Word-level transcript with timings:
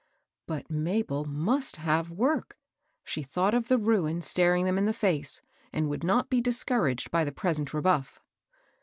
'* 0.25 0.47
But 0.47 0.67
Mabel 0.67 1.25
mvxt 1.27 1.75
have 1.75 2.09
work 2.09 2.57
I 2.57 2.65
She 3.03 3.21
thought 3.21 3.53
of 3.53 3.67
the 3.67 3.77
rum 3.77 4.23
staring 4.23 4.65
them 4.65 4.79
m 4.79 4.87
the 4.87 4.93
face, 4.93 5.43
and 5.71 5.91
would 5.91 6.03
not 6.03 6.27
be 6.27 6.41
discouraged 6.41 7.11
by 7.11 7.23
the 7.23 7.31
present 7.31 7.71
rebuff. 7.71 8.19